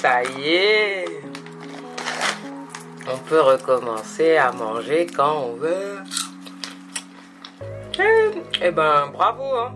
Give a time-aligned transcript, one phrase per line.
[0.00, 1.04] ça y est.
[3.10, 5.98] On peut recommencer à manger quand on veut.
[7.98, 8.30] Eh,
[8.62, 9.74] eh ben, bravo, hein.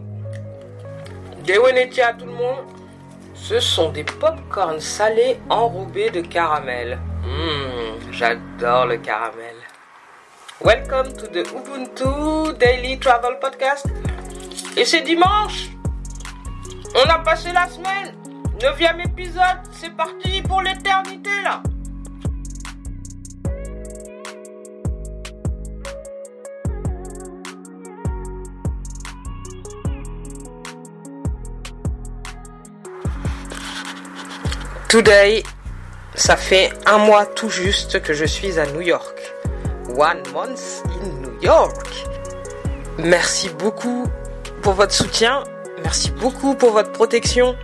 [2.06, 2.66] À tout le monde.
[3.34, 7.00] Ce sont des pop-corn salés enrobés de caramel.
[7.24, 9.56] Mmh, j'adore le caramel.
[10.64, 13.86] Welcome to the Ubuntu Daily Travel Podcast.
[14.76, 15.70] Et c'est dimanche.
[16.94, 18.21] On a passé la semaine.
[18.62, 19.58] Neuvième épisode.
[19.72, 21.60] C'est parti pour l'éternité là.
[34.88, 35.42] Today,
[36.14, 39.18] ça fait un mois tout juste que je suis à New York.
[39.96, 42.06] One month in New York.
[42.98, 44.06] Merci beaucoup
[44.62, 45.42] pour votre soutien.
[45.82, 47.56] Merci beaucoup pour votre protection.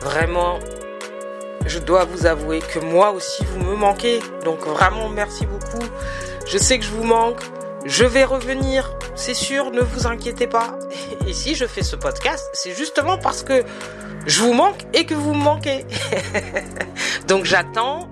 [0.00, 0.58] Vraiment,
[1.66, 4.20] je dois vous avouer que moi aussi vous me manquez.
[4.44, 5.84] Donc vraiment, merci beaucoup.
[6.46, 7.40] Je sais que je vous manque.
[7.84, 10.78] Je vais revenir, c'est sûr, ne vous inquiétez pas.
[11.26, 13.64] Et si je fais ce podcast, c'est justement parce que
[14.26, 15.86] je vous manque et que vous me manquez.
[17.28, 18.08] Donc j'attends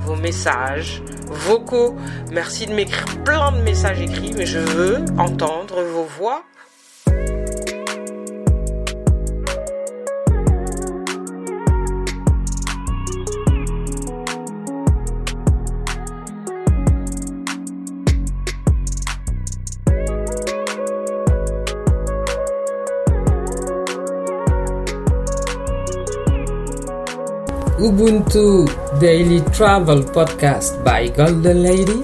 [0.00, 1.96] vos messages vocaux.
[2.30, 6.44] Merci de m'écrire plein de messages écrits, mais je veux entendre vos voix.
[27.84, 28.64] Ubuntu
[28.98, 32.00] Daily Travel Podcast by Golden Lady.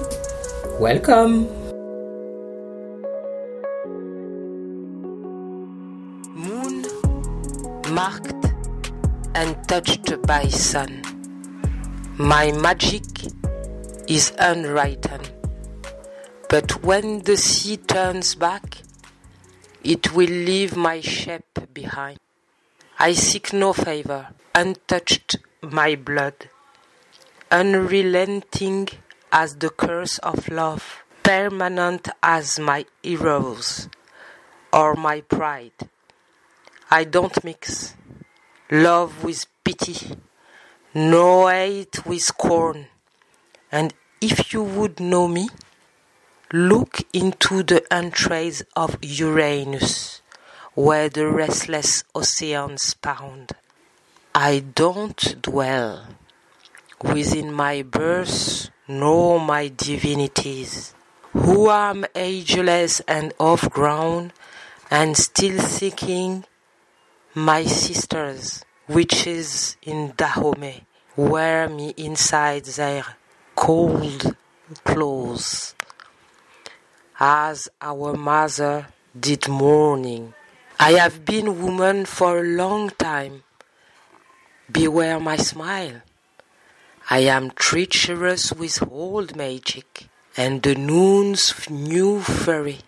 [0.77, 1.49] Welcome.
[6.37, 6.85] Moon
[7.89, 8.45] marked
[9.33, 11.01] and touched by sun.
[12.13, 13.09] My magic
[14.07, 15.21] is unwritten.
[16.47, 18.83] But when the sea turns back,
[19.83, 22.19] it will leave my shape behind.
[22.99, 26.49] I seek no favor, untouched my blood,
[27.51, 28.87] unrelenting
[29.31, 33.87] as the curse of love, permanent as my heroes
[34.73, 35.73] or my pride.
[36.89, 37.95] I don't mix
[38.71, 40.15] love with pity,
[40.93, 42.87] no hate with scorn.
[43.71, 45.49] And if you would know me,
[46.51, 50.21] look into the entrails of Uranus,
[50.73, 53.51] where the restless oceans pound.
[54.43, 56.07] I don't dwell
[57.03, 60.95] within my birth nor my divinities,
[61.31, 64.33] who am ageless and off ground,
[64.89, 66.45] and still seeking
[67.35, 73.05] my sisters, witches in Dahomey, wear me inside their
[73.55, 74.35] cold
[74.83, 75.75] clothes,
[77.19, 80.33] as our mother did mourning.
[80.79, 83.43] I have been woman for a long time.
[84.71, 86.01] Beware my smile.
[87.09, 92.79] I am treacherous with old magic, and the noon's new fury,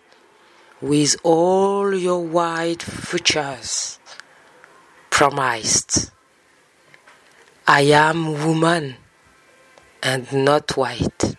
[0.80, 3.98] with all your wide futures
[5.10, 6.12] promised.
[7.66, 8.96] I am woman,
[10.02, 11.36] and not white.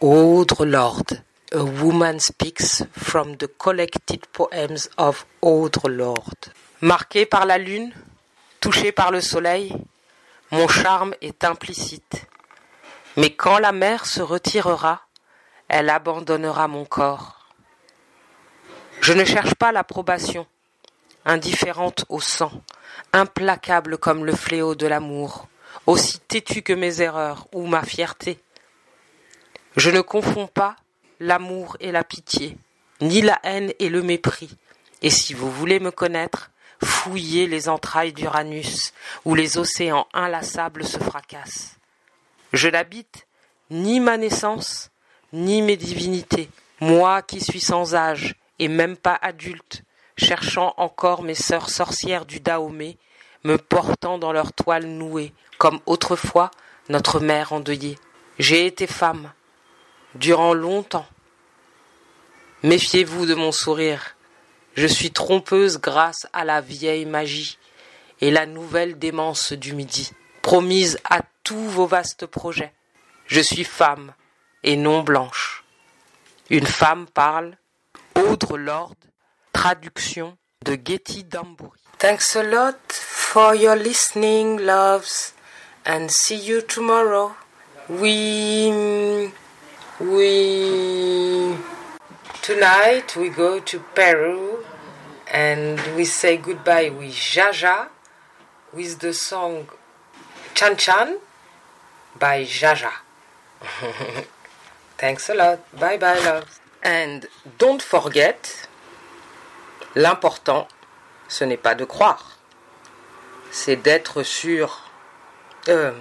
[0.00, 1.22] Audre Lorde,
[1.52, 6.52] a woman speaks from the collected poems of Audre Lorde.
[6.80, 7.92] Marqué par la lune,
[8.64, 9.76] touché par le soleil,
[10.50, 12.24] mon charme est implicite.
[13.18, 15.02] Mais quand la mer se retirera,
[15.68, 17.46] elle abandonnera mon corps.
[19.02, 20.46] Je ne cherche pas l'approbation,
[21.26, 22.52] indifférente au sang,
[23.12, 25.46] implacable comme le fléau de l'amour,
[25.86, 28.40] aussi têtu que mes erreurs ou ma fierté.
[29.76, 30.74] Je ne confonds pas
[31.20, 32.56] l'amour et la pitié,
[33.02, 34.56] ni la haine et le mépris.
[35.02, 36.50] Et si vous voulez me connaître,
[36.84, 38.92] fouillez les entrailles d'Uranus,
[39.24, 41.76] où les océans inlassables se fracassent.
[42.52, 43.26] Je n'habite
[43.70, 44.90] ni ma naissance,
[45.32, 46.48] ni mes divinités,
[46.80, 49.82] moi qui suis sans âge, et même pas adulte,
[50.16, 52.96] cherchant encore mes sœurs sorcières du Dahomey,
[53.42, 56.50] me portant dans leur toile nouée, comme autrefois
[56.88, 57.98] notre mère endeuillée.
[58.38, 59.32] J'ai été femme,
[60.14, 61.06] durant longtemps.
[62.62, 64.16] Méfiez-vous de mon sourire.
[64.74, 67.58] Je suis trompeuse grâce à la vieille magie
[68.20, 70.10] et la nouvelle démence du midi,
[70.42, 72.72] promise à tous vos vastes projets.
[73.26, 74.12] Je suis femme
[74.62, 75.64] et non blanche.
[76.50, 77.56] Une femme parle,
[78.16, 78.96] Audre Lorde,
[79.52, 81.80] traduction de Getty Dambouri.
[81.98, 85.34] Thanks a lot for your listening, loves,
[85.86, 87.32] and see you tomorrow.
[87.88, 89.30] We
[90.00, 91.54] we
[92.44, 94.62] tonight we go to Peru
[95.32, 97.88] and we say goodbye with Jaja
[98.70, 99.66] with the song
[100.54, 101.16] Chan Chan
[102.18, 102.92] by Jaja.
[104.98, 105.58] Thanks a lot.
[105.80, 106.60] Bye bye, love.
[106.82, 107.26] And
[107.56, 108.68] don't forget,
[109.94, 110.68] l'important,
[111.28, 112.36] ce n'est pas de croire,
[113.52, 114.90] c'est d'être sûr.
[115.68, 115.92] Euh,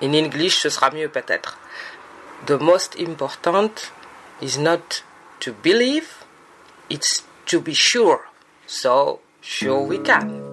[0.00, 1.58] in English, ce sera mieux peut-être.
[2.46, 3.92] The most important
[4.42, 5.02] is not
[5.40, 6.24] to believe,
[6.90, 8.26] it's to be sure.
[8.66, 10.51] So, sure we can.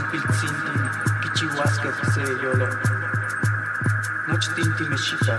[0.00, 0.54] piltzin,
[1.22, 2.68] kichihuasca seyola,
[4.28, 5.36] nochtin timexipa,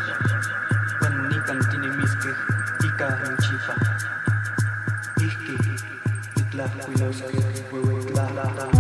[0.99, 2.35] panikan tinimisque,
[2.85, 3.73] ika inchipa,
[5.21, 5.57] ihki,
[6.39, 7.37] itlahcuilosque,
[7.71, 8.72] huehuetlahla.